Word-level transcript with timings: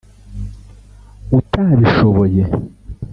utabishoboye 1.37 2.43